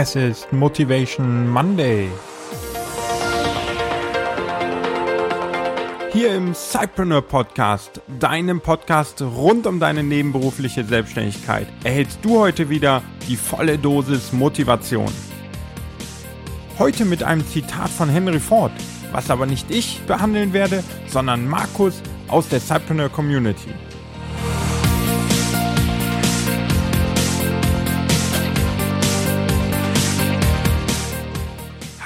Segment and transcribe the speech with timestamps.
[0.00, 2.08] Es ist Motivation Monday.
[6.12, 13.02] Hier im Cypreneur Podcast, deinem Podcast rund um deine nebenberufliche Selbstständigkeit, erhältst du heute wieder
[13.26, 15.10] die volle Dosis Motivation.
[16.78, 18.70] Heute mit einem Zitat von Henry Ford,
[19.10, 23.74] was aber nicht ich behandeln werde, sondern Markus aus der Cypreneur Community.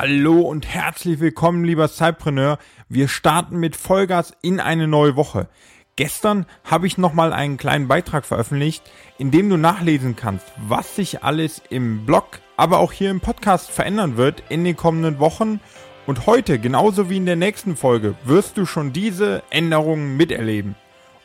[0.00, 2.58] Hallo und herzlich willkommen, lieber Cypreneur.
[2.88, 5.48] Wir starten mit Vollgas in eine neue Woche.
[5.96, 8.84] Gestern habe ich nochmal einen kleinen Beitrag veröffentlicht,
[9.18, 13.72] in dem du nachlesen kannst, was sich alles im Blog, aber auch hier im Podcast
[13.72, 15.58] verändern wird in den kommenden Wochen.
[16.06, 20.76] Und heute, genauso wie in der nächsten Folge, wirst du schon diese Änderungen miterleben.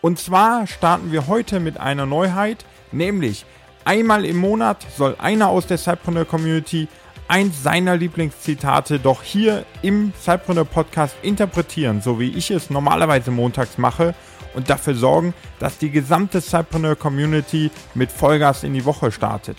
[0.01, 3.45] Und zwar starten wir heute mit einer Neuheit, nämlich
[3.85, 6.87] einmal im Monat soll einer aus der Cypreneur Community
[7.27, 13.77] eins seiner Lieblingszitate doch hier im Cypreneur Podcast interpretieren, so wie ich es normalerweise montags
[13.77, 14.13] mache
[14.53, 19.57] und dafür sorgen, dass die gesamte Cypreneur Community mit Vollgas in die Woche startet.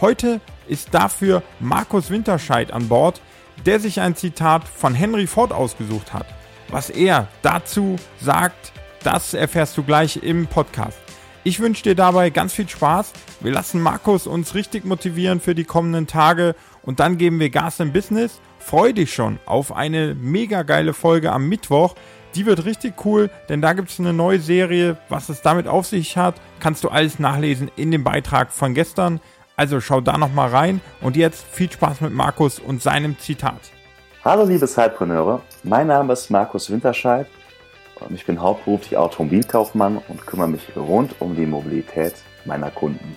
[0.00, 3.20] Heute ist dafür Markus Winterscheid an Bord,
[3.66, 6.26] der sich ein Zitat von Henry Ford ausgesucht hat.
[6.68, 8.72] Was er dazu sagt,
[9.02, 11.09] das erfährst du gleich im Podcast.
[11.42, 13.14] Ich wünsche dir dabei ganz viel Spaß.
[13.40, 17.80] Wir lassen Markus uns richtig motivieren für die kommenden Tage und dann geben wir Gas
[17.80, 18.42] im Business.
[18.58, 21.94] Freu dich schon auf eine mega geile Folge am Mittwoch.
[22.34, 24.98] Die wird richtig cool, denn da gibt es eine neue Serie.
[25.08, 29.18] Was es damit auf sich hat, kannst du alles nachlesen in dem Beitrag von gestern.
[29.56, 33.60] Also schau da nochmal rein und jetzt viel Spaß mit Markus und seinem Zitat.
[34.26, 37.26] Hallo liebe Zeitpreneure, mein Name ist Markus Winterscheid
[38.14, 43.16] ich bin hauptberuflich Automobilkaufmann und kümmere mich rund um die Mobilität meiner Kunden.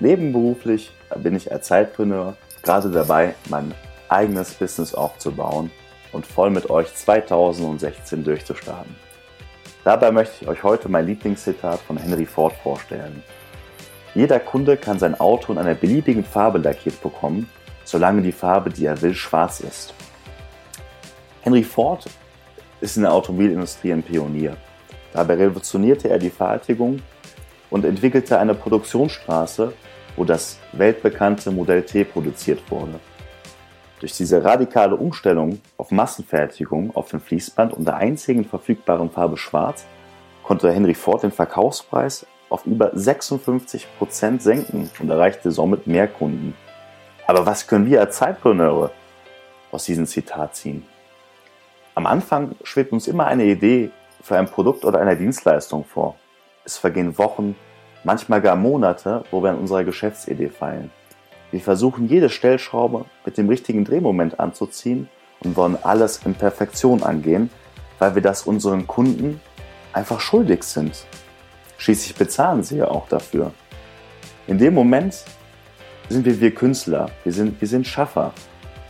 [0.00, 3.74] Nebenberuflich bin ich als Zeitpreneur gerade dabei, mein
[4.08, 5.70] eigenes Business aufzubauen
[6.12, 8.94] und voll mit euch 2016 durchzustarten.
[9.84, 13.22] Dabei möchte ich euch heute mein Lieblingszitat von Henry Ford vorstellen.
[14.14, 17.48] Jeder Kunde kann sein Auto in einer beliebigen Farbe lackiert bekommen,
[17.84, 19.94] solange die Farbe, die er will, schwarz ist.
[21.42, 22.06] Henry Ford
[22.86, 24.56] ist in der Automobilindustrie ein Pionier.
[25.12, 27.02] Dabei revolutionierte er die Fertigung
[27.68, 29.72] und entwickelte eine Produktionsstraße,
[30.14, 33.00] wo das weltbekannte Modell T produziert wurde.
[33.98, 39.84] Durch diese radikale Umstellung auf Massenfertigung auf dem Fließband und der einzigen verfügbaren Farbe Schwarz
[40.44, 46.54] konnte Henry Ford den Verkaufspreis auf über 56 Prozent senken und erreichte somit mehr Kunden.
[47.26, 48.92] Aber was können wir als Zeitpreneure
[49.72, 50.86] aus diesem Zitat ziehen?
[51.96, 53.90] Am Anfang schwebt uns immer eine Idee
[54.20, 56.16] für ein Produkt oder eine Dienstleistung vor.
[56.62, 57.56] Es vergehen Wochen,
[58.04, 60.90] manchmal gar Monate, wo wir an unserer Geschäftsidee feilen.
[61.50, 65.08] Wir versuchen jede Stellschraube mit dem richtigen Drehmoment anzuziehen
[65.40, 67.48] und wollen alles in Perfektion angehen,
[67.98, 69.40] weil wir das unseren Kunden
[69.94, 71.06] einfach schuldig sind.
[71.78, 73.52] Schließlich bezahlen sie ja auch dafür.
[74.46, 75.24] In dem Moment
[76.10, 78.34] sind wir wir Künstler, wir sind, wir sind Schaffer.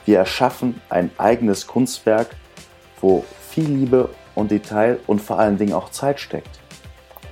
[0.06, 2.30] Wir erschaffen ein eigenes Kunstwerk,
[3.00, 6.60] wo viel Liebe und Detail und vor allen Dingen auch Zeit steckt.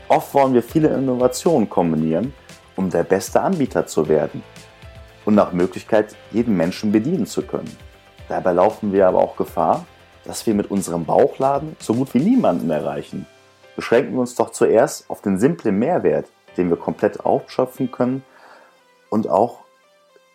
[0.08, 2.34] Oft wollen wir viele Innovationen kombinieren,
[2.76, 4.42] um der beste Anbieter zu werden
[5.24, 7.74] und nach Möglichkeit jeden Menschen bedienen zu können.
[8.28, 9.84] Dabei laufen wir aber auch Gefahr,
[10.24, 13.26] dass wir mit unserem Bauchladen so gut wie niemanden erreichen.
[13.76, 16.26] Beschränken wir uns doch zuerst auf den simplen Mehrwert,
[16.56, 18.24] den wir komplett aufschöpfen können
[19.10, 19.60] und auch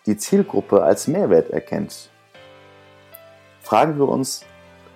[0.06, 2.10] die Zielgruppe als Mehrwert erkennt.
[3.60, 4.44] Fragen wir uns,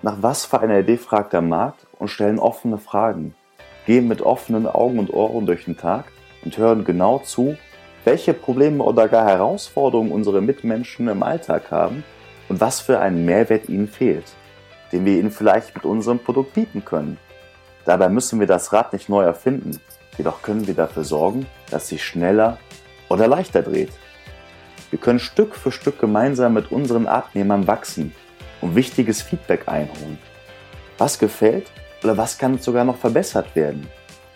[0.05, 3.35] nach was für einer Idee fragt der Markt und stellen offene Fragen,
[3.87, 6.05] gehen mit offenen Augen und Ohren durch den Tag
[6.45, 7.57] und hören genau zu,
[8.05, 12.05] welche Probleme oder gar Herausforderungen unsere Mitmenschen im Alltag haben
[12.51, 14.27] und was für einen Mehrwert ihnen fehlt,
[14.93, 17.17] den wir ihnen vielleicht mit unserem Produkt bieten können.
[17.87, 19.81] Dabei müssen wir das Rad nicht neu erfinden,
[20.19, 22.59] jedoch können wir dafür sorgen, dass sich schneller
[23.09, 23.93] oder leichter dreht.
[24.91, 28.13] Wir können Stück für Stück gemeinsam mit unseren Abnehmern wachsen
[28.65, 30.19] und wichtiges Feedback einholen.
[30.97, 31.71] Was gefällt
[32.03, 33.87] oder was kann sogar noch verbessert werden?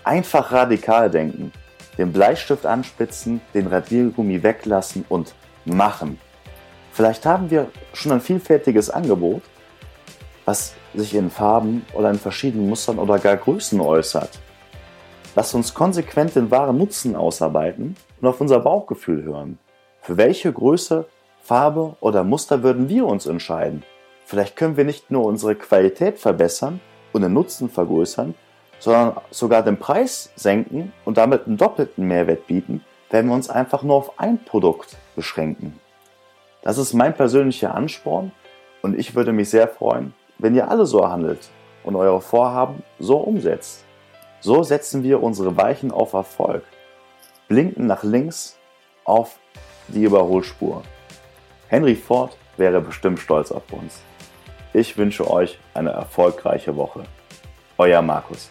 [0.04, 1.50] Einfach radikal denken,
[1.96, 5.34] den Bleistift anspitzen, den Radiergummi weglassen und
[5.64, 6.20] machen.
[6.92, 9.42] Vielleicht haben wir schon ein vielfältiges Angebot,
[10.44, 14.30] was sich in Farben oder in verschiedenen Mustern oder gar Größen äußert.
[15.34, 19.58] Lasst uns konsequent den wahren Nutzen ausarbeiten und auf unser Bauchgefühl hören.
[20.02, 21.06] Für welche Größe,
[21.42, 23.84] Farbe oder Muster würden wir uns entscheiden?
[24.28, 26.80] Vielleicht können wir nicht nur unsere Qualität verbessern
[27.14, 28.34] und den Nutzen vergrößern,
[28.78, 33.82] sondern sogar den Preis senken und damit einen doppelten Mehrwert bieten, wenn wir uns einfach
[33.82, 35.80] nur auf ein Produkt beschränken.
[36.60, 38.32] Das ist mein persönlicher Ansporn
[38.82, 41.48] und ich würde mich sehr freuen, wenn ihr alle so handelt
[41.82, 43.86] und eure Vorhaben so umsetzt.
[44.40, 46.64] So setzen wir unsere Weichen auf Erfolg,
[47.48, 48.58] blinken nach links
[49.06, 49.38] auf
[49.86, 50.82] die Überholspur.
[51.69, 54.02] Henry Ford wäre bestimmt stolz auf uns.
[54.78, 57.02] Ich wünsche euch eine erfolgreiche Woche.
[57.78, 58.48] Euer Markus.